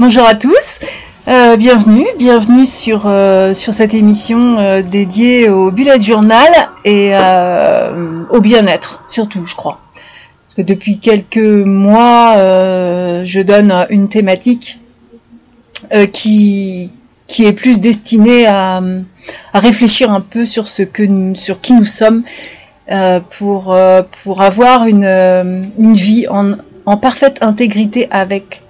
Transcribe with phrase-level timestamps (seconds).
[0.00, 0.80] Bonjour à tous,
[1.28, 6.48] euh, bienvenue, bienvenue sur, euh, sur cette émission euh, dédiée au bullet journal
[6.84, 7.12] et
[8.30, 9.78] au bien-être, surtout je crois.
[10.42, 12.34] Parce que depuis quelques mois,
[13.22, 14.80] je donne une thématique
[16.12, 16.90] qui,
[17.28, 18.82] qui est plus destinée à,
[19.52, 21.04] à, réfléchir un peu sur, ce que
[21.36, 22.24] sur qui nous sommes
[23.30, 23.76] pour,
[24.24, 25.04] pour avoir une,
[25.78, 26.56] une vie en
[26.86, 28.60] en parfaite intégrité avec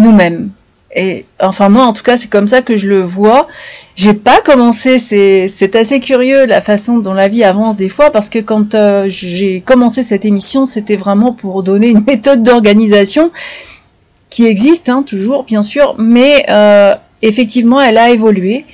[0.00, 0.50] nous-mêmes.
[0.94, 3.46] Et enfin moi en tout cas c'est comme ça que je le vois.
[3.94, 8.28] J'ai pas commencé, c'est assez curieux la façon dont la vie avance des fois parce
[8.28, 13.30] que quand euh, j'ai commencé cette émission c'était vraiment pour donner une méthode d'organisation
[14.30, 18.64] qui existe hein, toujours bien sûr, mais euh, effectivement elle a évolué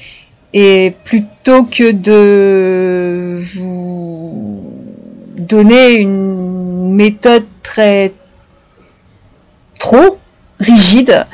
[0.54, 4.64] et plutôt que de vous
[5.36, 8.14] donner une méthode très
[9.78, 10.16] trop
[10.60, 11.26] rigide,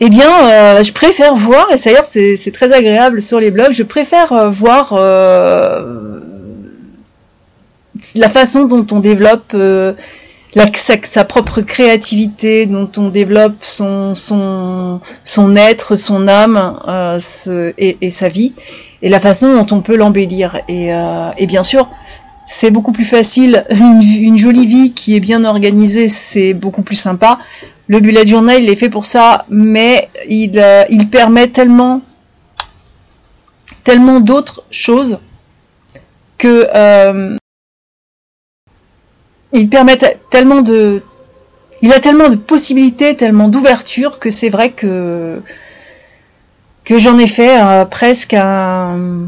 [0.00, 3.82] eh bien, euh, je préfère voir, et d'ailleurs c'est très agréable sur les blogs, je
[3.82, 6.20] préfère euh, voir euh,
[8.14, 9.54] la façon dont on développe
[11.02, 14.14] sa, propre créativité, dont on développe son,
[15.56, 17.18] être, son âme
[17.76, 18.54] et, sa vie,
[19.02, 20.60] et la façon dont on peut l'embellir.
[20.68, 21.88] Et bien sûr,
[22.46, 23.64] c'est beaucoup plus facile.
[23.70, 27.38] Une, jolie vie qui est bien organisée, c'est beaucoup plus sympa.
[27.90, 32.00] Le bullet journal, il est fait pour ça, mais il, euh, permet tellement,
[33.82, 35.18] tellement d'autres choses
[36.38, 37.36] que euh,
[39.52, 39.98] il permet
[40.30, 41.02] tellement de,
[41.82, 45.42] il a tellement de possibilités, tellement d'ouverture que c'est vrai que
[46.84, 49.26] que j'en ai fait euh, presque un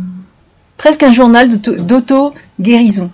[0.76, 3.10] presque un journal d'auto guérison.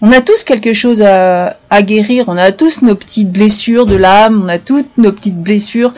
[0.00, 4.42] On a tous quelque chose à, guérir, on a tous nos petites blessures de l'âme,
[4.44, 5.94] on a toutes nos petites blessures,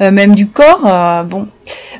[0.00, 0.86] euh, même du corps.
[0.86, 1.48] Euh, bon,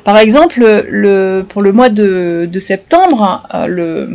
[0.03, 4.07] par exemple, le, pour le mois de, septembre, euh,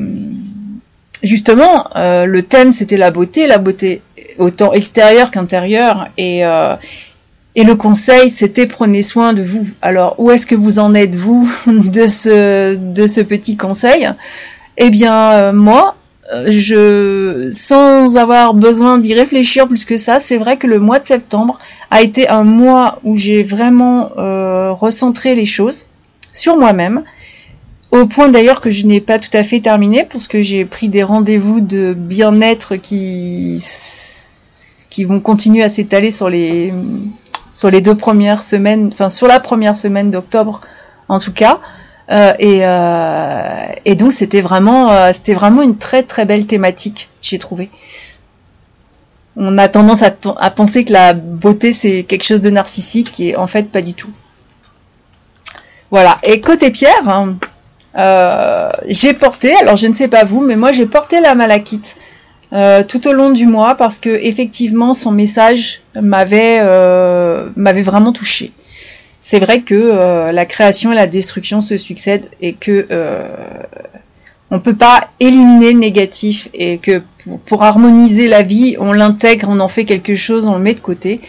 [1.23, 4.03] justement, le thème c'était la beauté, la beauté
[4.39, 9.67] autant extérieure qu'intérieure, et, le conseil c'était prenez soin de vous.
[9.83, 14.09] Alors, où est-ce que vous en êtes vous de ce petit conseil?
[14.77, 15.95] Eh bien, moi,
[16.47, 21.07] je, sans avoir besoin d'y réfléchir plus que ça, c'est vrai que le mois de
[21.07, 21.59] septembre
[21.91, 25.87] a été un mois où j'ai vraiment euh, recentré les choses
[26.33, 27.03] sur moi-même,
[27.91, 30.89] au point d'ailleurs que je n'ai pas tout à fait terminé, parce que j'ai pris
[30.89, 33.61] des rendez-vous de bien-être qui,
[34.91, 36.73] qui vont continuer à s'étaler sur les,
[37.55, 40.61] sur les deux premières semaines, enfin sur la première semaine d'octobre
[41.09, 41.61] en tout cas.
[42.11, 47.39] Euh, euh, et, donc c'était vraiment, euh, c'était vraiment une très très belle thématique, j'ai
[47.39, 47.71] trouvé.
[49.37, 50.11] On a tendance à,
[50.51, 54.11] penser que la beauté c'est quelque chose de narcissique et en fait pas du tout.
[55.93, 56.19] Voilà.
[56.25, 57.39] Et côté Pierre, hein,
[58.89, 61.97] j'ai porté, alors je ne sais pas vous, mais moi j'ai porté la malachite
[62.89, 66.61] tout au long du mois parce que effectivement son message m'avait
[67.55, 68.53] m'avait vraiment touché
[69.21, 73.29] c'est vrai que euh, la création et la destruction se succèdent et que euh,
[74.51, 77.03] on peut pas éliminer le négatif et que
[77.45, 80.81] pour, harmoniser la vie, on l'intègre, on en fait quelque chose, on le met de
[80.81, 81.21] côté.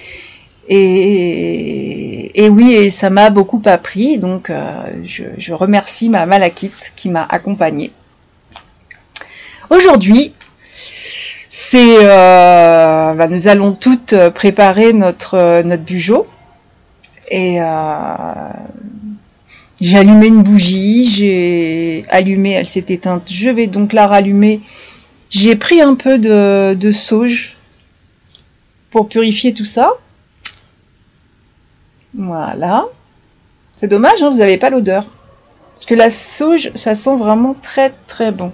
[0.69, 4.72] Et, oui, et ça m'a beaucoup appris, donc euh,
[5.03, 7.91] je, remercie ma malakite qui m'a accompagnée.
[9.69, 10.34] Aujourd'hui,
[11.50, 16.25] c'est, euh, bah, nous allons toutes préparer notre notre bugeot
[17.31, 18.50] et euh,
[19.80, 24.59] j'ai allumé une bougie, j'ai allumé, elle s'est éteinte, je vais donc la rallumer.
[25.30, 27.56] J'ai pris un peu de, sauge
[28.90, 29.94] pour purifier tout ça.
[32.14, 32.85] Voilà.
[33.72, 35.05] C'est dommage, hein, vous n'avez pas l'odeur.
[35.70, 38.52] Parce que la sauge, ça sent vraiment très très bon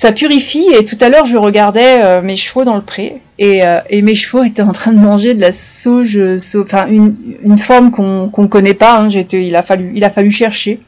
[0.00, 0.64] ça purifie.
[0.78, 4.14] Et tout à l'heure, je regardais euh, mes chevaux dans le pré euh, et, mes
[4.14, 8.46] chevaux étaient en train de manger de la sauge, euh, enfin une, forme qu'on ne
[8.46, 8.98] connaît pas.
[8.98, 10.80] Hein, il a fallu, chercher.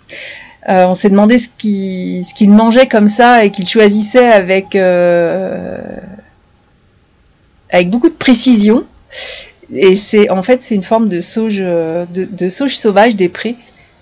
[0.66, 4.78] on s'est demandé ce qu'ils mangeaient comme ça et qu'ils choisissaient avec
[7.86, 8.84] beaucoup de précision.
[9.74, 11.62] Et c'est en fait c'est une forme de sauge
[12.68, 13.56] sauvage des prés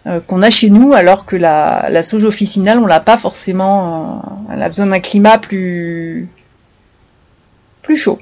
[0.07, 4.23] euh, qu'on a chez nous, alors que la, la sauge officinale, on l'a pas forcément.
[4.49, 6.27] Euh, elle a besoin d'un climat plus
[7.83, 8.19] plus chaud.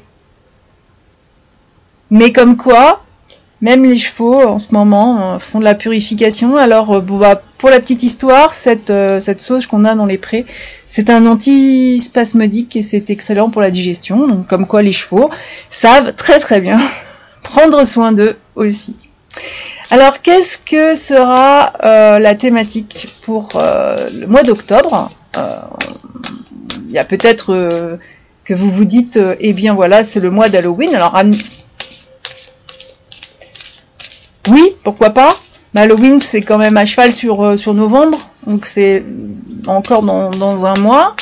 [2.10, 3.04] Mais comme quoi,
[3.60, 6.56] même les chevaux en ce moment euh, font de la purification.
[6.56, 10.46] Alors bah, pour la petite histoire, cette, cette sauge qu'on a dans les prés,
[10.86, 14.26] c'est un antispasmodique et c'est excellent pour la digestion.
[14.26, 15.30] Donc comme quoi les chevaux
[15.70, 16.80] savent très très bien
[17.44, 19.07] prendre soin d'eux aussi.
[19.90, 25.10] Alors, qu'est-ce que sera euh, la thématique pour euh, le mois d'octobre?
[26.86, 27.98] Il y a peut-être
[28.44, 30.94] que vous vous dites, eh bien voilà, c'est le mois d'Halloween.
[30.94, 31.16] Alors,
[34.48, 35.30] oui, pourquoi pas?
[35.78, 39.04] Halloween, c'est quand même à cheval sur, novembre, donc c'est
[39.68, 41.14] encore dans, dans, un mois.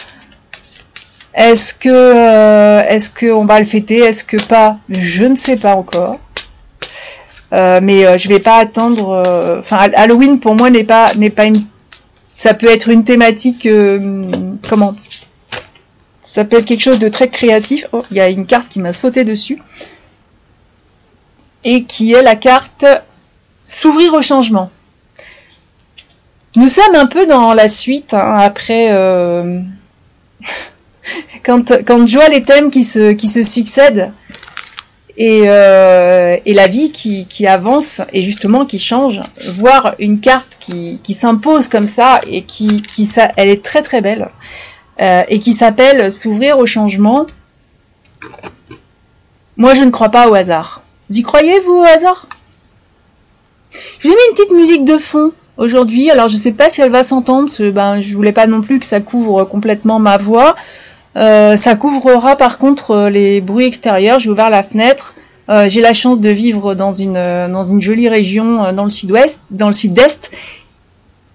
[1.35, 3.99] Est-ce que est-ce qu'on va le fêter?
[3.99, 4.79] Est-ce que pas?
[4.89, 6.19] Je ne sais pas encore.
[7.57, 9.23] Euh, mais euh, je vais pas attendre.
[9.27, 11.65] Euh, enfin, Halloween pour moi n'est pas n'est pas une.
[12.29, 13.67] Ça peut être une thématique.
[14.69, 14.93] comment?
[16.21, 17.87] Ça peut être quelque chose de très créatif.
[17.93, 19.59] Oh, il y a une carte qui m'a sauté dessus
[21.65, 22.85] et qui est la carte
[23.67, 24.71] s'ouvrir au changement.
[26.57, 28.89] Nous sommes un peu dans la suite hein, après.
[31.43, 34.13] quand, quand je vois les thèmes qui se, qui se succèdent,
[35.19, 39.23] euh, et, la vie qui, avance et justement qui change,
[39.55, 42.83] voir une carte qui, s'impose comme ça et qui,
[43.37, 44.29] elle est très très belle
[45.01, 47.27] euh, et qui s'appelle s'ouvrir au changement.
[49.57, 50.83] Moi, je ne crois pas au hasard.
[51.09, 52.29] Vous y croyez vous au hasard?
[53.73, 56.11] Je vous ai mis une petite musique de fond aujourd'hui.
[56.11, 57.51] Alors, je ne sais pas si elle va s'entendre.
[57.71, 60.55] Ben, je voulais pas non plus que ça couvre complètement ma voix.
[61.17, 64.19] Euh, ça couvrera par contre euh, les bruits extérieurs.
[64.19, 65.15] J'ai ouvert la fenêtre.
[65.49, 69.41] Euh, j'ai la chance de vivre dans une, dans une jolie région dans le sud-ouest,
[69.51, 70.31] dans le sud-est.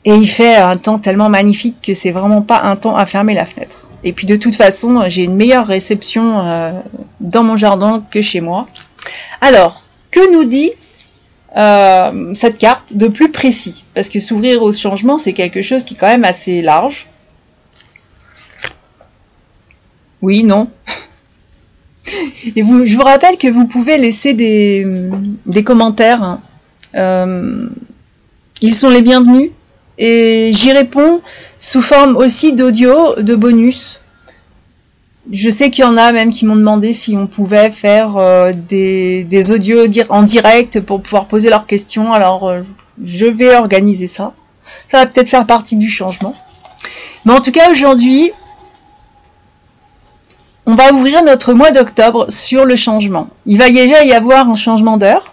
[0.03, 3.33] Et il fait un temps tellement magnifique que c'est vraiment pas un temps à fermer
[3.33, 3.87] la fenêtre.
[4.03, 6.73] Et puis de toute façon, j'ai une meilleure réception
[7.19, 8.65] dans mon jardin que chez moi.
[9.41, 10.71] Alors, que nous dit
[12.33, 13.85] cette carte de plus précis?
[13.93, 17.10] Parce que s'ouvrir au changement, c'est quelque chose qui est quand même assez large.
[20.21, 20.69] Oui, non.
[22.55, 26.39] Et vous, je vous rappelle que vous pouvez laisser des, commentaires.
[26.95, 27.69] Euh,
[28.61, 29.51] ils sont les bienvenus.
[29.97, 31.21] Et j'y réponds
[31.59, 34.01] sous forme aussi d'audio, de bonus.
[35.31, 38.51] Je sais qu'il y en a même qui m'ont demandé si on pouvait faire euh,
[38.53, 42.11] des, des, audios en direct pour pouvoir poser leurs questions.
[42.11, 42.61] Alors, euh,
[43.03, 44.33] je vais organiser ça.
[44.87, 46.33] Ça va peut-être faire partie du changement.
[47.25, 48.31] Mais en tout cas, aujourd'hui,
[50.65, 53.29] on va ouvrir notre mois d'octobre sur le changement.
[53.45, 55.31] Il va déjà y avoir un changement d'heure.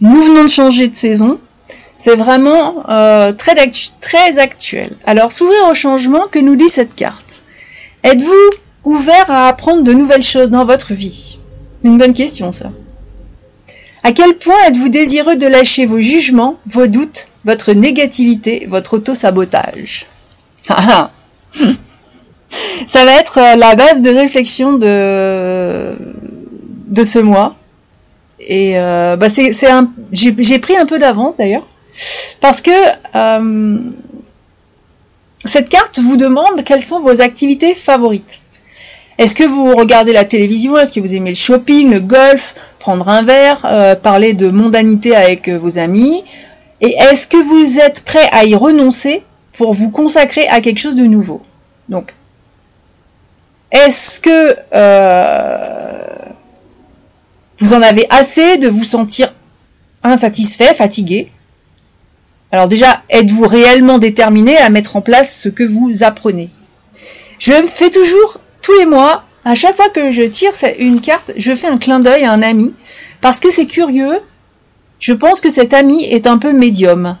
[0.00, 1.38] Nous venons de changer de saison.
[1.96, 4.90] C'est vraiment euh, très, actuel.
[5.06, 7.42] Alors, s'ouvrir au changement, que nous dit cette carte?
[8.02, 8.50] Êtes-vous
[8.84, 11.38] ouvert à apprendre de nouvelles choses dans votre vie?
[11.84, 12.70] Une bonne question, ça.
[14.02, 20.06] À quel point êtes-vous désireux de lâcher vos jugements, vos doutes, votre négativité, votre auto-sabotage?
[20.66, 21.10] Ah, ah.
[22.86, 25.96] Ça va être euh, la base de réflexion de,
[26.88, 27.54] de ce mois.
[28.40, 31.66] Et euh, bah c'est, un, j'ai, pris un peu d'avance d'ailleurs,
[32.40, 32.70] parce que
[33.14, 33.78] euh,
[35.44, 38.42] cette carte vous demande quelles sont vos activités favorites.
[39.16, 40.76] Est-ce que vous regardez la télévision?
[40.76, 45.48] Est-ce que vous aimez le shopping, le golf, prendre un verre, parler de mondanité avec
[45.48, 46.24] vos amis?
[46.80, 49.22] Et est-ce que vous êtes prêt à y renoncer
[49.56, 51.42] pour vous consacrer à quelque chose de nouveau?
[51.88, 52.12] Donc,
[53.74, 55.98] est-ce que euh,
[57.58, 59.34] vous en avez assez de vous sentir
[60.04, 61.28] insatisfait, fatigué?
[62.52, 66.50] Alors déjà, êtes-vous réellement déterminé à mettre en place ce que vous apprenez?
[67.40, 71.32] Je me fais toujours, tous les mois, à chaque fois que je tire une carte,
[71.36, 72.74] je fais un clin d'œil à un ami,
[73.20, 74.20] parce que c'est curieux,
[75.00, 77.18] je pense que cet ami est un peu médium.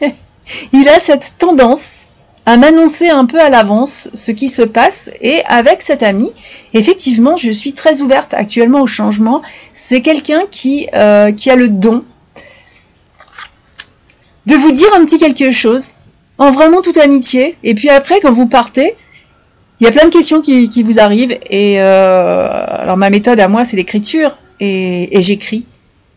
[0.72, 2.08] Il a cette tendance
[2.44, 6.32] à m'annoncer un peu à l'avance ce qui se passe et avec cet ami,
[6.74, 9.42] effectivement, je suis très ouverte actuellement au changement.
[9.72, 12.04] C'est quelqu'un qui, euh, qui a le don
[14.46, 15.94] de vous dire un petit quelque chose
[16.38, 17.56] en vraiment toute amitié.
[17.62, 18.96] Et puis après, quand vous partez,
[19.78, 21.38] il y a plein de questions qui, qui vous arrivent.
[21.48, 25.64] Et euh, alors ma méthode à moi, c'est l'écriture et, et j'écris.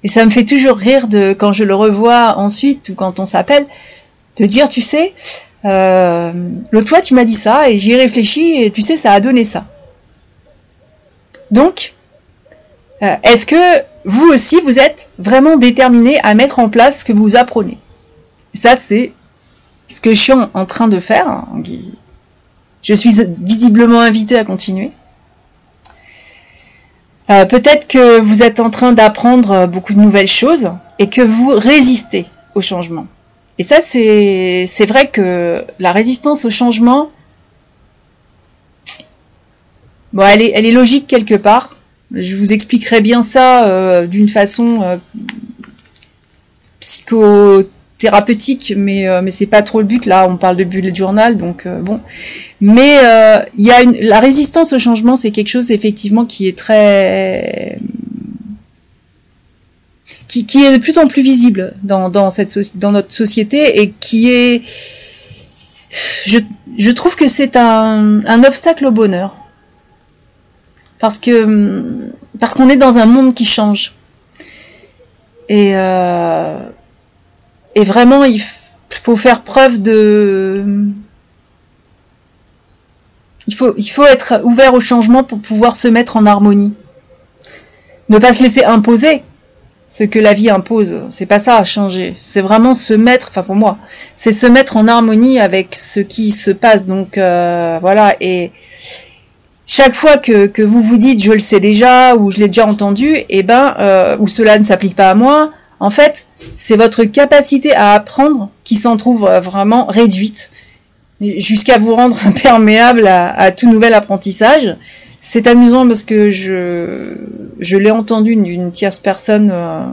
[0.03, 3.25] Et ça me fait toujours rire de quand je le revois ensuite ou quand on
[3.25, 3.65] s'appelle,
[4.38, 5.13] de dire, tu sais,
[5.66, 6.32] euh,
[6.72, 9.46] l'autre tu m'as dit ça et j'y ai réfléchi et tu sais, ça a donné
[9.46, 9.66] ça.
[11.52, 11.96] Donc,
[13.02, 17.14] euh, est-ce que vous aussi, vous êtes vraiment déterminé à mettre en place ce que
[17.14, 17.78] vous apprenez?
[18.54, 19.12] Ça, c'est
[19.88, 21.44] ce que je suis en train de faire.
[22.82, 24.92] Je suis visiblement invité à continuer.
[27.32, 31.50] Euh, peut-être que vous êtes en train d'apprendre beaucoup de nouvelles choses et que vous
[31.50, 33.08] résistez au changement.
[33.58, 37.10] Et ça, c'est vrai que la résistance au changement,
[40.14, 41.78] bon, elle est, elle est logique quelque part,
[42.12, 45.00] Je vous expliquerai bien ça d'une façon
[46.82, 50.06] psychothérapeutique, mais mais c'est pas trop le but.
[50.06, 52.02] Là, on parle de bullet journal, donc bon.
[52.60, 53.00] Mais
[53.58, 57.78] il y a une, la résistance au changement, c'est quelque chose effectivement qui est très
[60.27, 64.62] qui, est de plus en plus visible dans, notre société et qui est...
[66.25, 69.36] Je, trouve que c'est un, un, obstacle au bonheur.
[71.00, 73.94] Parce que parce qu'on est dans un monde qui change.
[75.48, 76.58] Et, euh,
[77.75, 78.41] et vraiment, il
[78.89, 80.63] faut faire preuve de...
[83.48, 86.74] Il faut, il faut être ouvert au changement pour pouvoir se mettre en harmonie.
[88.10, 89.24] Ne pas se laisser imposer,
[89.98, 91.04] ce que la vie impose.
[91.08, 92.16] C'est pas ça à changer.
[92.20, 93.78] C'est vraiment se mettre, enfin pour moi,
[94.18, 96.86] c'est se mettre en harmonie avec ce qui se passe.
[96.86, 98.14] Donc euh, voilà.
[98.20, 98.52] Et
[99.66, 102.68] chaque fois que, que, vous vous dites je le sais déjà ou je l'ai déjà
[102.68, 105.52] entendu, et eh ben euh, ou cela ne s'applique pas à moi.
[105.80, 110.52] En fait, c'est votre capacité à apprendre qui s'en trouve euh, vraiment réduite
[111.22, 114.75] jusqu'à vous rendre imperméable à, à tout nouvel apprentissage.
[115.27, 117.15] C'est amusant parce que je,
[117.60, 119.84] je l'ai entendu d'une tierce personne euh,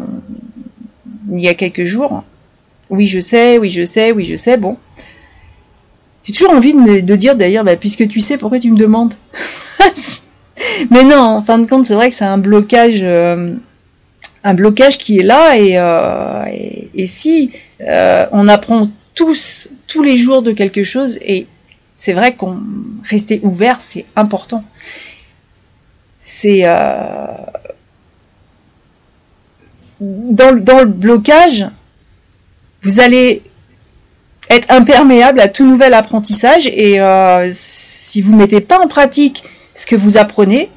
[1.32, 2.22] il y a quelques jours.
[2.90, 4.58] Oui, je sais, oui, je sais, oui, je sais.
[4.58, 4.76] Bon.
[6.22, 9.14] J'ai toujours envie de, de dire d'ailleurs, bah, puisque tu sais, pourquoi tu me demandes
[10.90, 13.54] Mais non, en fin de compte, c'est vrai que c'est un blocage, euh,
[14.44, 15.56] un blocage qui est là.
[15.56, 16.44] Et, euh,
[16.94, 21.46] et, si on apprend tous, tous les jours de quelque chose, et
[21.96, 22.58] c'est vrai qu'on
[23.08, 24.62] rester ouvert, c'est important
[26.24, 27.26] c'est euh,
[30.00, 31.66] dans, le blocage,
[32.82, 33.42] vous allez
[34.48, 39.42] être imperméable à tout nouvel apprentissage et euh, si vous mettez pas en pratique
[39.74, 40.70] ce que vous apprenez,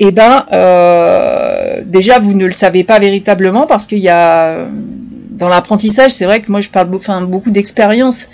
[0.00, 4.66] eh ben euh, déjà vous ne le savez pas véritablement parce qu'il y a
[5.30, 8.28] dans l'apprentissage, c'est vrai que moi je parle enfin, beaucoup d'expérience.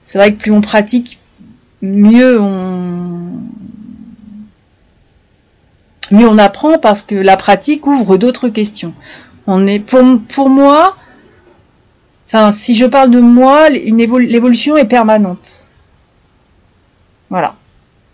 [0.00, 1.20] C'est vrai que plus on pratique,
[1.82, 3.17] mieux on,
[6.10, 8.94] mais on apprend parce que la pratique ouvre d'autres questions.
[9.46, 10.96] On est pour, pour moi,
[12.26, 15.64] enfin si je parle de moi, l'évolution est permanente.
[17.30, 17.54] Voilà.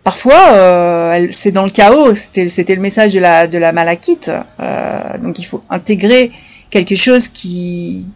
[0.02, 2.14] Parfois, euh, c'est dans le chaos.
[2.14, 4.30] C'était le message de la, de la malakite.
[4.60, 6.30] Euh, donc il faut intégrer
[6.70, 8.06] quelque chose qui,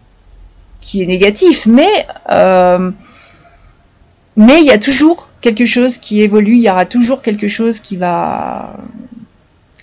[0.83, 1.65] qui est négatif.
[1.67, 2.91] Mais, euh,
[4.37, 6.57] mais il y a toujours quelque chose qui évolue.
[6.57, 8.77] Il y aura toujours quelque chose qui va,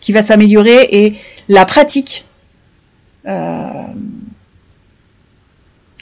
[0.06, 1.16] qui va s'améliorer et
[1.48, 2.26] la pratique
[3.28, 3.72] euh,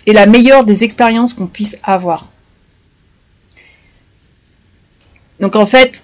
[0.06, 2.28] est la meilleure des expériences qu'on puisse avoir.
[5.40, 6.04] Donc en fait,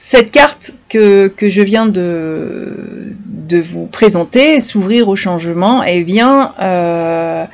[0.00, 3.14] cette carte que, je viens de,
[3.62, 7.44] vous présenter, s'ouvrir au changement, eh bien, euh,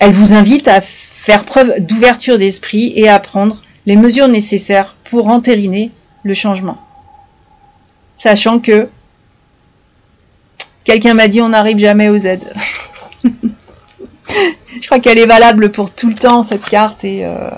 [0.00, 5.28] elle vous invite à faire preuve d'ouverture d'esprit et à prendre les mesures nécessaires pour
[5.28, 5.92] entériner
[6.24, 6.87] le changement
[8.18, 8.88] sachant que
[10.84, 12.38] quelqu'un m'a dit on n'arrive jamais au Z.
[14.80, 17.50] Je crois qu'elle est valable pour tout le temps cette carte et euh,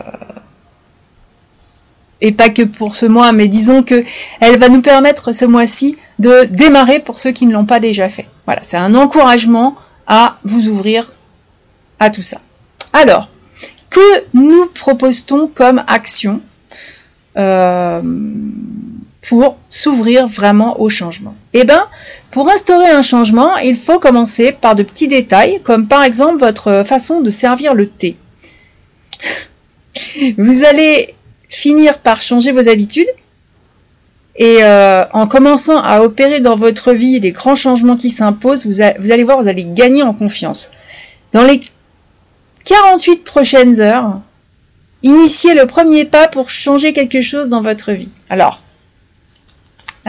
[2.21, 4.05] et pas que pour ce mois, mais disons que
[4.40, 8.09] elle va nous permettre ce mois-ci de démarrer pour ceux qui ne l'ont pas déjà
[8.09, 8.26] fait.
[8.47, 9.75] Voilà, c'est un encouragement
[10.07, 11.12] à vous ouvrir
[11.99, 12.38] à tout ça.
[12.93, 13.29] Alors,
[13.88, 16.40] que nous propose-t-on comme action?
[17.37, 18.02] Euh,
[19.21, 21.87] pour s'ouvrir vraiment au changement Eh bien,
[22.31, 26.85] pour instaurer un changement, il faut commencer par de petits détails, comme par exemple votre
[26.87, 28.17] façon de servir le thé.
[30.39, 31.15] Vous allez
[31.49, 33.09] finir par changer vos habitudes
[34.37, 38.83] et euh, en commençant à opérer dans votre vie des grands changements qui s'imposent, vous,
[38.99, 40.71] vous, allez voir, vous allez gagner en confiance.
[41.33, 41.61] Dans les
[42.65, 44.21] 48 prochaines heures,
[45.03, 48.12] initiez le premier pas pour changer quelque chose dans votre vie.
[48.31, 48.62] Alors,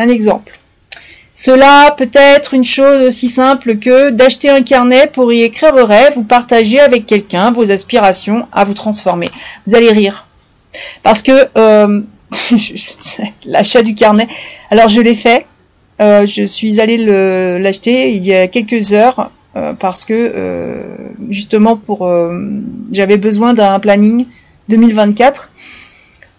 [0.10, 0.60] exemple.
[1.34, 5.86] Cela peut être une chose aussi simple que d'acheter un carnet pour y écrire vos
[5.86, 9.30] rêves ou partager avec quelqu'un vos aspirations à vous transformer.
[9.66, 10.28] Vous allez rire.
[11.04, 12.02] Parce que euh,
[13.46, 14.28] l'achat du carnet,
[14.70, 15.46] alors je l'ai fait.
[16.02, 16.98] Euh, je suis allée
[17.60, 20.34] l'acheter il y a quelques heures euh, parce que
[21.30, 22.12] justement pour
[22.92, 24.26] j'avais besoin d'un planning
[24.70, 25.51] 2024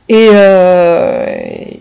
[0.09, 1.25] et, euh,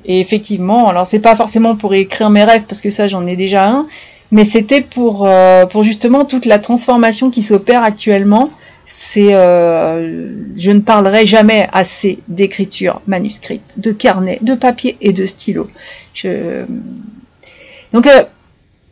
[0.05, 3.35] et effectivement, alors c'est pas forcément pour écrire mes rêves parce que ça j'en ai
[3.35, 3.87] déjà un,
[4.31, 8.49] mais c'était pour euh, pour justement toute la transformation qui s'opère actuellement.
[8.83, 15.25] C'est, euh, je ne parlerai jamais assez d'écriture manuscrite, de carnet, de papier et de
[15.25, 15.67] stylo.
[17.93, 18.09] Donc,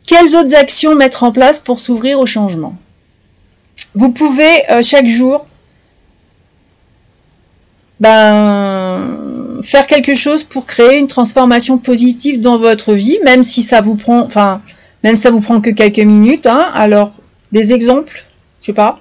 [0.06, 2.76] quelles autres actions mettre en place pour s'ouvrir au changement?
[3.94, 5.44] Vous pouvez chaque jour
[8.00, 8.69] ben,
[9.62, 13.94] faire quelque chose pour créer une transformation positive dans votre vie, même si ça vous
[13.94, 14.60] prend, enfin,
[15.04, 16.46] même si ça vous prend que quelques minutes.
[16.46, 16.70] Hein.
[16.74, 17.12] Alors,
[17.52, 18.24] des exemples,
[18.60, 18.98] je sais pas.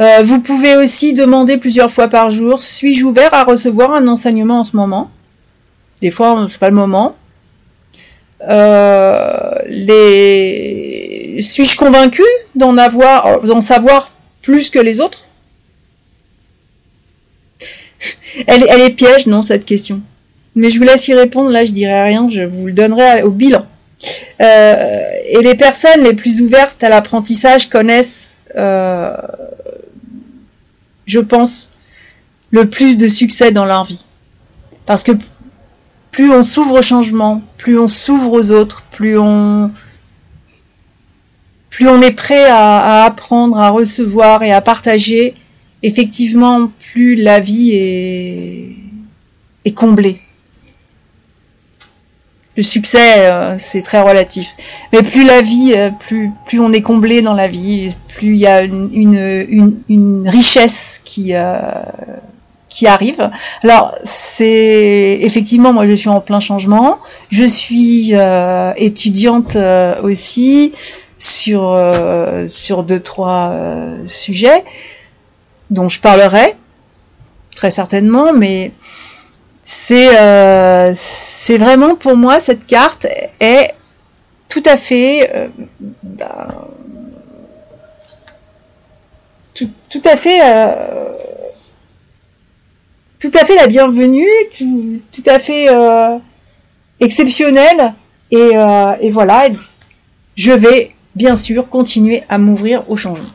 [0.00, 4.60] Euh, vous pouvez aussi demander plusieurs fois par jour suis-je ouvert à recevoir un enseignement
[4.60, 5.10] en ce moment?
[6.00, 7.14] Des fois, c'est pas le moment.
[8.48, 14.10] Euh, les suis-je convaincu d'en avoir, d'en savoir
[14.42, 15.26] plus que les autres?
[18.46, 20.00] Elle, est piège, non, cette question.
[20.54, 23.30] Mais je vous laisse y répondre, là je dirai rien, je vous le donnerai au
[23.30, 23.66] bilan.
[24.40, 29.16] Euh, et les personnes les plus ouvertes à l'apprentissage connaissent, euh,
[31.06, 31.72] je pense,
[32.50, 34.04] le plus de succès dans leur vie.
[34.84, 35.12] Parce que
[36.10, 39.70] plus on s'ouvre au changement, plus on s'ouvre aux autres, plus on,
[41.70, 45.34] plus on est prêt à apprendre, à recevoir et à partager,
[45.82, 47.70] effectivement, plus la vie
[49.64, 50.18] est, comblée.
[52.54, 54.46] Le succès, euh, c'est très relatif.
[54.92, 58.46] Mais plus la vie, euh, plus, on est comblé dans la vie, plus il y
[58.46, 61.62] a une, richesse qui, euh,
[62.68, 63.30] qui arrive.
[63.62, 66.98] Alors, c'est effectivement, moi je suis en plein changement.
[67.30, 68.12] Je suis
[68.76, 69.56] étudiante
[70.02, 70.74] aussi
[71.18, 71.74] sur,
[72.48, 73.54] sur deux, trois
[74.04, 74.62] sujets
[75.70, 76.54] dont je parlerai
[77.54, 78.72] très certainement, mais
[79.62, 83.06] c'est euh, c'est vraiment pour moi cette carte
[83.38, 83.72] est
[84.48, 85.48] tout à fait euh,
[86.02, 86.48] bah,
[89.54, 91.12] tout, tout, à fait euh,
[93.20, 94.26] tout à fait la bienvenue,
[94.56, 95.68] tout, tout à fait
[96.98, 97.94] exceptionnelle
[98.32, 99.44] et voilà,
[100.34, 103.28] je vais bien sûr continuer à m'ouvrir au changement.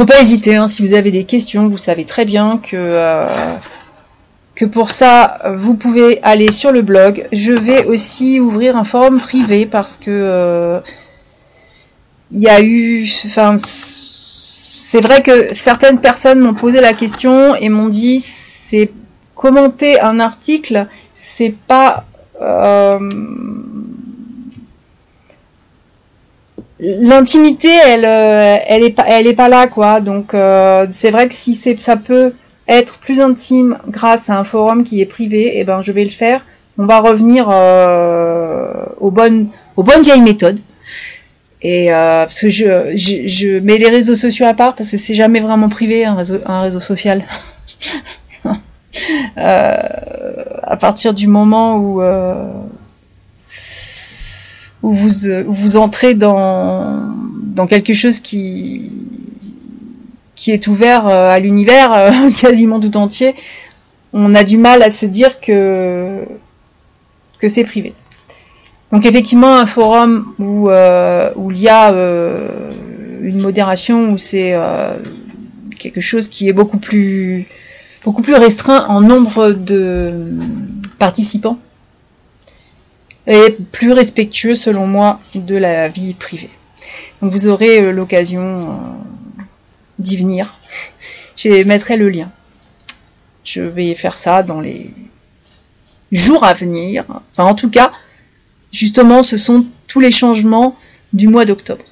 [0.00, 3.28] Faut pas hésiter, hein, si vous avez des questions, vous savez très bien que, euh,
[4.54, 7.28] que pour ça, vous pouvez aller sur le blog.
[7.32, 10.80] Je vais aussi ouvrir un forum privé parce que euh,
[12.32, 13.06] il y a eu.
[13.26, 18.90] Enfin, c'est vrai que certaines personnes m'ont posé la question et m'ont dit c'est
[19.34, 22.06] commenter un article, c'est pas.
[22.40, 22.98] Euh,
[26.80, 30.00] l'intimité elle euh, elle est pas elle est pas là quoi.
[30.00, 32.32] Donc euh, c'est vrai que si c'est ça peut
[32.68, 36.10] être plus intime grâce à un forum qui est privé eh ben je vais le
[36.10, 36.44] faire.
[36.78, 40.60] On va revenir euh, aux bonnes aux bonnes vieilles méthodes.
[41.62, 45.40] Et parce que je, je, mets les réseaux sociaux à part parce que c'est jamais
[45.40, 47.22] vraiment privé un réseau un réseau social.
[49.36, 52.00] À partir du moment où
[54.82, 57.12] où vous, euh, vous entrez dans,
[57.42, 58.90] dans quelque chose qui,
[60.34, 63.34] qui est ouvert euh, à l'univers euh, quasiment tout entier,
[64.12, 66.24] on a du mal à se dire que,
[67.38, 67.94] que c'est privé.
[68.90, 71.92] Donc effectivement, un forum où, où il y a
[73.22, 74.56] une modération, où c'est
[75.78, 77.46] quelque chose qui est beaucoup plus,
[78.04, 80.26] beaucoup plus restreint en nombre de
[80.98, 81.60] participants,
[83.30, 86.50] et plus respectueux selon moi de la vie privée.
[87.20, 88.74] Vous aurez euh, l'occasion euh,
[90.00, 90.52] d'y venir.
[91.36, 92.28] Je mettrai le lien.
[93.44, 94.90] Je vais faire ça dans les
[96.10, 97.04] jours à venir.
[97.30, 97.92] Enfin en tout cas,
[98.72, 100.74] justement ce sont tous les changements
[101.12, 101.84] du mois d'octobre.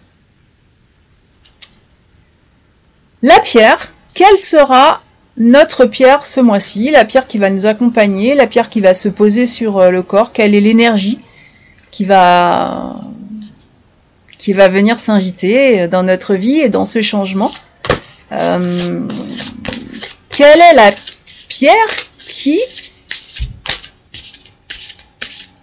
[3.22, 5.02] La pierre, quelle sera
[5.36, 9.08] notre pierre ce mois-ci, la pierre qui va nous accompagner, la pierre qui va se
[9.08, 11.20] poser sur euh, le corps, quelle est l'énergie
[11.90, 12.94] qui va
[14.68, 17.50] venir s'inviter dans notre vie et dans ce changement.
[18.32, 19.08] Euh,
[20.28, 20.90] quelle est la
[21.48, 21.74] pierre
[22.18, 22.60] qui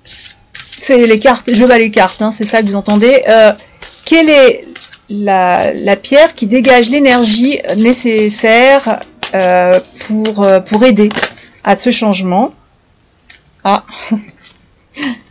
[0.04, 3.24] c'est les cartes, je vois les cartes, hein, c'est ça que vous entendez.
[3.28, 3.52] Euh,
[4.06, 4.68] quelle est
[5.10, 9.00] la, la, pierre qui dégage l'énergie nécessaire
[9.34, 9.72] euh,
[10.06, 11.10] pour, pour aider
[11.64, 12.54] à ce changement?
[13.64, 13.84] Ah,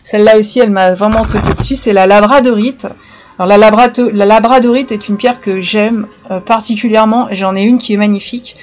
[0.02, 1.74] celle-là aussi, elle m'a vraiment sauté dessus.
[1.74, 2.86] C'est la labradorite.
[3.38, 3.70] Alors la,
[4.12, 7.28] la labradorite est une pierre que j'aime euh, particulièrement.
[7.32, 8.56] J'en ai une qui est magnifique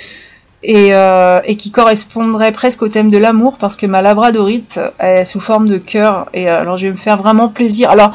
[0.63, 5.25] et, euh, et, qui correspondrait presque au thème de l'amour parce que ma labradorite est
[5.25, 6.29] sous forme de cœur.
[6.33, 7.89] Et euh, alors je vais me faire vraiment plaisir.
[7.89, 8.11] Alors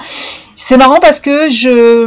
[0.55, 2.07] c'est marrant parce que je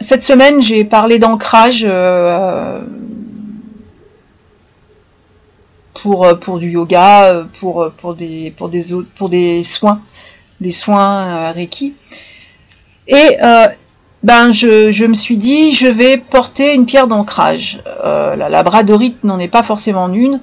[0.00, 1.86] cette semaine j'ai parlé d'ancrage
[6.06, 8.84] pour, pour du yoga, pour, pour, des, pour, des,
[9.16, 10.00] pour des soins,
[10.60, 11.94] des soins Reiki.
[13.08, 13.38] Et
[14.22, 17.82] ben je, me suis dit, je vais porter une pierre d'ancrage.
[18.04, 20.38] la labradorite n'en est pas forcément une,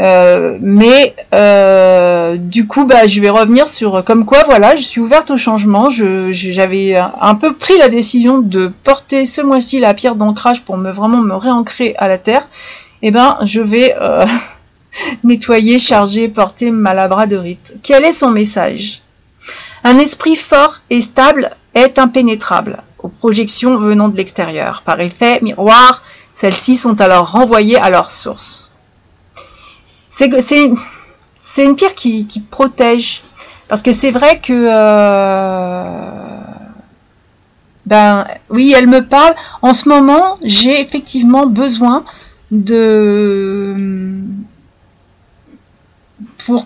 [0.00, 5.00] euh, mais euh, du coup, bah, je vais revenir sur comme quoi, voilà, je suis
[5.00, 5.88] ouverte au changement.
[5.90, 10.90] J'avais un peu pris la décision de porter ce mois-ci la pierre d'ancrage pour me
[10.92, 12.48] vraiment me réancrer à la terre.
[13.00, 14.26] Et eh ben, je vais euh,
[15.24, 17.74] nettoyer, charger, porter ma labradorite.
[17.82, 19.02] Quel est son message?
[19.84, 24.82] Un esprit fort et stable est impénétrable aux projections venant de l'extérieur.
[24.84, 26.02] Par effet miroir,
[26.34, 28.70] celles-ci sont alors renvoyées à leur source.
[30.10, 30.26] C'est
[31.64, 33.22] une pierre qui, protège.
[33.68, 34.52] Parce que c'est vrai que...
[34.52, 36.18] Euh,
[37.86, 39.34] ben oui, elle me parle.
[39.62, 42.04] En ce moment, j'ai effectivement besoin
[42.50, 43.74] de...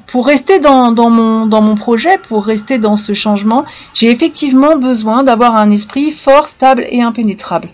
[0.07, 3.65] Pour, rester dans, mon, projet, pour rester dans ce changement,
[3.95, 7.69] j'ai effectivement besoin d'avoir un esprit fort, stable et impénétrable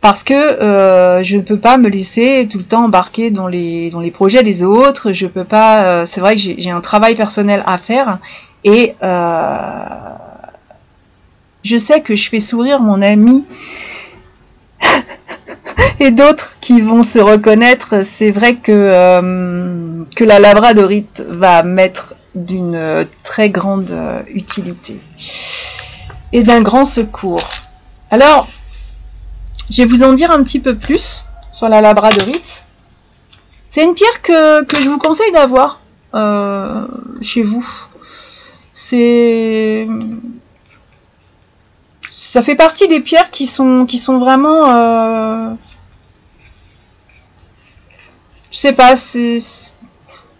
[0.00, 3.88] parce que euh, je ne peux pas me laisser tout le temps embarquer dans les,
[3.90, 5.12] dans les projets des autres.
[5.12, 5.84] Je peux pas.
[5.84, 8.18] Euh, c'est vrai que j'ai un travail personnel à faire
[8.64, 9.84] et euh,
[11.62, 13.44] je sais que je fais sourire mon ami
[16.00, 18.04] et d'autres qui vont se reconnaître.
[18.04, 23.94] C'est vrai que que la labradorite va mettre d'une très grande
[24.28, 24.98] utilité
[26.32, 27.48] et d'un grand secours.
[28.10, 28.48] Alors,
[29.70, 32.66] je vais vous en dire un petit peu plus sur la labradorite.
[33.68, 35.80] C'est une pierre que, je vous conseille d'avoir
[36.14, 36.86] euh,
[37.20, 37.66] chez vous.
[38.72, 39.86] C'est
[42.10, 45.54] ça fait partie des pierres qui sont qui sont vraiment euh,
[48.52, 49.38] je sais pas c'est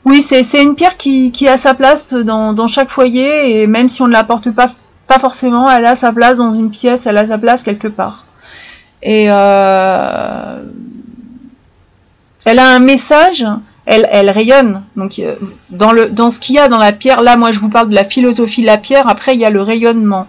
[0.04, 4.06] oui c'est une pierre qui, a sa place dans, chaque foyer et même si on
[4.06, 4.68] ne la porte pas
[5.18, 8.26] forcément elle a sa place dans une pièce elle a sa place quelque part
[9.02, 10.62] et euh,
[12.44, 13.46] elle a un message,
[13.84, 14.82] elle, rayonne.
[14.96, 15.34] Donc euh,
[15.70, 17.88] dans, le, dans ce qu'il y a dans la pierre, là moi je vous parle
[17.88, 20.26] de la philosophie de la pierre, après il y a le rayonnement.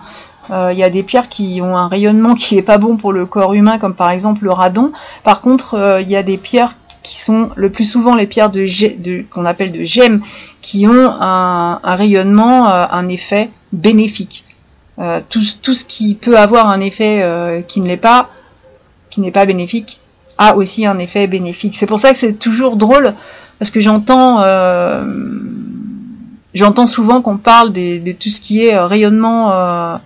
[0.49, 3.13] Euh, il y a des pierres qui ont un rayonnement qui est pas bon pour
[3.13, 4.91] le corps humain, comme par exemple le radon.
[5.23, 9.23] Par contre, il y a des pierres qui sont le plus souvent les pierres de,
[9.29, 10.21] qu'on appelle de gemmes,
[10.61, 14.45] qui ont un, rayonnement, un effet bénéfique.
[15.29, 18.29] tout, tout, ce qui peut avoir un effet qui ne l'est pas,
[19.09, 19.99] qui n'est pas bénéfique
[20.37, 21.75] a aussi un effet bénéfique.
[21.75, 23.13] C'est pour ça que c'est toujours drôle
[23.59, 25.03] parce que j'entends euh,
[26.53, 29.97] j'entends souvent qu'on parle de tout ce qui est euh, rayonnement euh,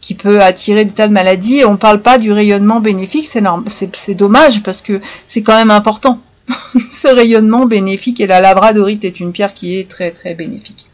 [0.00, 3.26] qui peut attirer des tas de maladies et on parle pas du rayonnement bénéfique.
[3.26, 6.20] C'est dommage parce que c'est quand même important.
[6.90, 10.86] Ce rayonnement bénéfique et la labradorite est une pierre qui est très très bénéfique.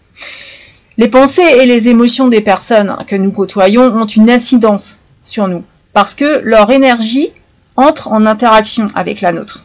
[0.98, 5.64] Les pensées et les émotions des personnes que nous côtoyons ont une incidence sur nous
[5.92, 7.30] parce que leur énergie
[7.76, 9.64] entre en interaction avec la nôtre.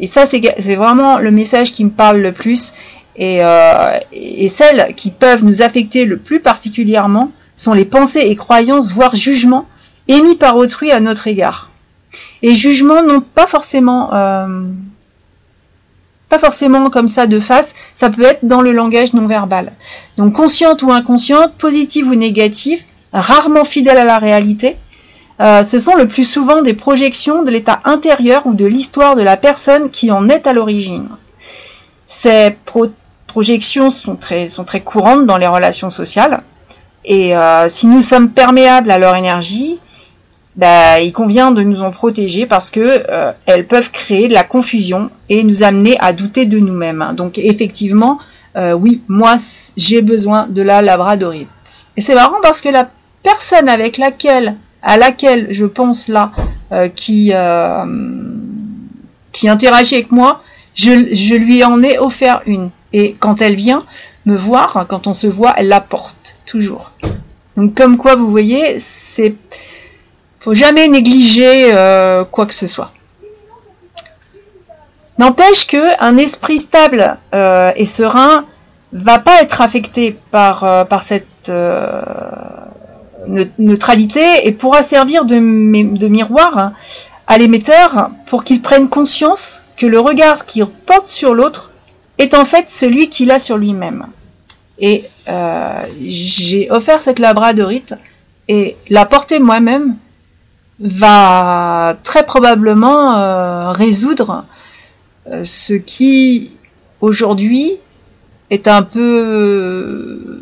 [0.00, 2.72] Et ça, c'est vraiment le message qui me parle le plus.
[3.16, 8.36] Et, euh, et, celles qui peuvent nous affecter le plus particulièrement sont les pensées et
[8.36, 9.66] croyances, voire jugements,
[10.06, 11.67] émis par autrui à notre égard.
[12.42, 14.62] Et jugements non pas forcément, euh,
[16.28, 19.72] pas forcément comme ça de face, ça peut être dans le langage non verbal.
[20.16, 24.76] Donc consciente ou inconsciente, positive ou négative, rarement fidèle à la réalité,
[25.40, 29.22] euh, ce sont le plus souvent des projections de l'état intérieur ou de l'histoire de
[29.22, 31.08] la personne qui en est à l'origine.
[32.04, 32.56] Ces
[33.26, 34.48] projections sont très,
[34.84, 36.42] courantes dans les relations sociales.
[37.04, 39.78] Et euh, si nous sommes perméables à leur énergie,
[40.58, 44.44] bah, il convient de nous en protéger parce que euh, elles peuvent créer de la
[44.44, 47.14] confusion et nous amener à douter de nous-mêmes.
[47.16, 48.18] Donc effectivement,
[48.74, 49.36] oui, moi
[49.76, 51.48] j'ai besoin de la labradorite.
[51.96, 52.90] Et c'est marrant parce que la
[53.22, 56.32] personne avec laquelle à laquelle je pense là,
[56.72, 57.84] euh, qui, euh,
[59.32, 60.42] qui interagit avec moi,
[60.74, 62.70] je, lui en ai offert une.
[62.92, 63.84] Et quand elle vient
[64.26, 66.92] me voir, quand on se voit, elle la porte, toujours.
[67.56, 69.34] Donc comme quoi, vous voyez, c'est
[70.40, 72.92] faut jamais négliger euh, quoi que ce soit.
[75.18, 78.44] N'empêche que un esprit stable et serein
[78.92, 81.50] va pas être affecté par, par cette
[83.58, 86.72] neutralité et pourra servir de, miroir
[87.26, 91.72] à l'émetteur pour qu'il prenne conscience que le regard qu'il porte sur l'autre
[92.18, 94.06] est en fait celui qu'il a sur lui-même.
[94.78, 97.94] Et euh, j'ai offert cette labradorite
[98.48, 99.96] et la porter moi-même
[100.80, 104.44] va très probablement euh, résoudre
[105.32, 106.52] euh, ce qui
[107.00, 107.72] aujourd'hui
[108.50, 110.40] est un peu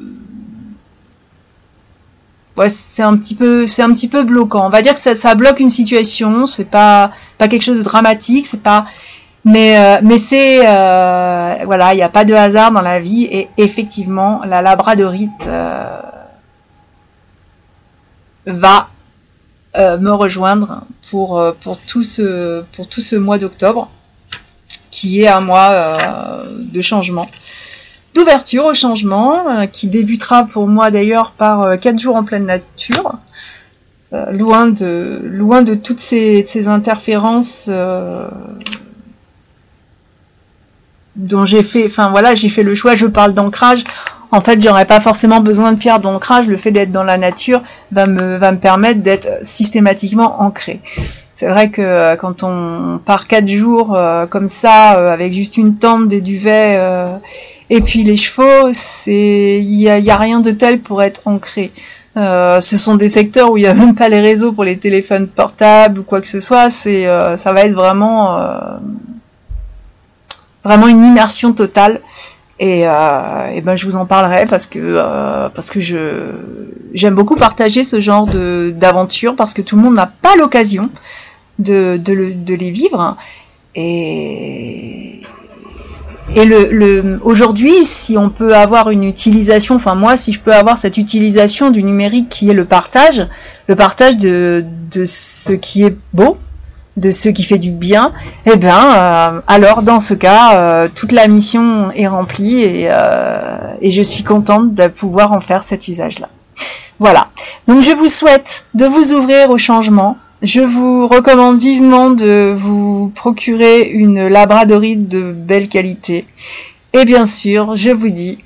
[2.56, 4.66] ouais, c'est un petit peu c'est un petit peu bloquant.
[4.66, 7.84] On va dire que ça, ça bloque une situation, c'est pas pas quelque chose de
[7.84, 8.86] dramatique, c'est pas
[9.44, 10.58] mais euh, mais c'est
[11.64, 16.00] voilà, il n'y a pas de hasard dans la vie et effectivement la labradorite euh,
[18.46, 18.88] va
[19.76, 23.90] me rejoindre pour pour tout ce pour tout ce mois d'octobre
[24.90, 27.28] qui est un mois de changement
[28.16, 32.46] d'ouverture au changement, euh, qui débutera pour moi d'ailleurs par 4 euh, jours en pleine
[32.46, 33.12] nature,
[34.12, 37.70] euh, loin, de, loin de toutes ces, interférences
[41.16, 43.84] dont j'ai fait, enfin voilà, j'ai fait le choix, je parle d'ancrage.
[44.32, 46.48] En fait, j'aurais pas forcément besoin de pierre d'ancrage.
[46.48, 47.62] Le fait d'être dans la nature
[47.92, 50.80] va me, va me permettre d'être systématiquement ancré.
[51.32, 53.96] C'est vrai que quand on part quatre jours
[54.30, 56.80] comme ça, avec juste une tente, des duvets
[57.68, 61.72] et puis les chevaux, c'est il y a, rien de tel pour être ancré.
[62.16, 64.78] Euh, ce sont des secteurs où il n'y a même pas les réseaux pour les
[64.78, 66.70] téléphones portables ou quoi que ce soit.
[66.70, 68.78] C'est euh, ça va être vraiment euh,
[70.64, 72.00] vraiment une immersion totale.
[72.58, 74.96] Et, et, ben je vous en parlerai parce que
[75.50, 76.30] parce que je
[76.94, 80.90] j'aime beaucoup partager ce genre de d'aventure parce que tout le monde n'a pas l'occasion
[81.58, 83.16] de, de, de les vivre.
[83.74, 85.20] Et,
[86.34, 90.78] et le, aujourd'hui, si on peut avoir une utilisation, enfin moi, si je peux avoir
[90.78, 93.26] cette utilisation du numérique qui est le partage,
[93.68, 96.36] le partage de, de ce qui est beau,
[96.96, 98.12] de ce qui fait du bien,
[98.46, 103.74] eh bien, euh, alors dans ce cas, euh, toute la mission est remplie et, euh,
[103.82, 106.28] et je suis contente de pouvoir en faire cet usage-là.
[106.98, 107.28] Voilà.
[107.66, 113.12] Donc je vous souhaite de vous ouvrir au changement, je vous recommande vivement de vous
[113.14, 116.26] procurer une labradorite de belle qualité.
[116.94, 118.38] Et bien sûr, je vous dis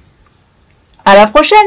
[1.05, 1.59] à la prochaine